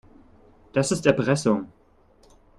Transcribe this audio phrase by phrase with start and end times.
[0.73, 1.71] Das ist Erpressung.